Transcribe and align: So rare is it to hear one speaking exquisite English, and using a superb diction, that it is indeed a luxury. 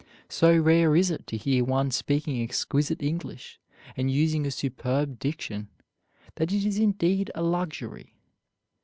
So 0.29 0.57
rare 0.57 0.95
is 0.95 1.11
it 1.11 1.27
to 1.27 1.37
hear 1.37 1.63
one 1.63 1.91
speaking 1.91 2.41
exquisite 2.41 3.03
English, 3.03 3.59
and 3.95 4.09
using 4.09 4.47
a 4.47 4.49
superb 4.49 5.19
diction, 5.19 5.67
that 6.37 6.51
it 6.51 6.65
is 6.65 6.79
indeed 6.79 7.29
a 7.35 7.43
luxury. 7.43 8.15